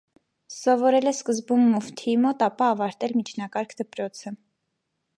Սովորել 0.53 1.09
է 1.11 1.13
սկզբում 1.17 1.67
մուֆթիի 1.75 2.17
մոտ, 2.23 2.43
ապա 2.49 2.73
ավարտել 2.77 3.17
միջնակարգ 3.21 3.81
դպրոցը։ 3.83 4.39